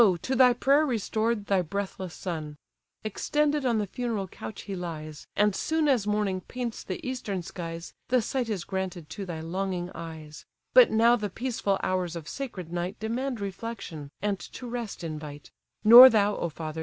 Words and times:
to 0.23 0.35
thy 0.35 0.51
prayer 0.51 0.83
restored, 0.83 1.45
thy 1.45 1.61
breathless 1.61 2.15
son; 2.15 2.57
Extended 3.03 3.67
on 3.67 3.77
the 3.77 3.85
funeral 3.85 4.27
couch 4.27 4.63
he 4.63 4.75
lies; 4.75 5.27
And 5.35 5.55
soon 5.55 5.87
as 5.87 6.07
morning 6.07 6.41
paints 6.41 6.83
the 6.83 7.07
eastern 7.07 7.43
skies, 7.43 7.93
The 8.07 8.19
sight 8.19 8.49
is 8.49 8.63
granted 8.63 9.11
to 9.11 9.27
thy 9.27 9.41
longing 9.41 9.91
eyes: 9.93 10.43
But 10.73 10.89
now 10.89 11.15
the 11.17 11.29
peaceful 11.29 11.79
hours 11.83 12.15
of 12.15 12.27
sacred 12.27 12.73
night 12.73 12.99
Demand 12.99 13.39
reflection, 13.39 14.09
and 14.23 14.39
to 14.39 14.65
rest 14.67 15.03
invite: 15.03 15.51
Nor 15.83 16.09
thou, 16.09 16.35
O 16.35 16.49
father! 16.49 16.79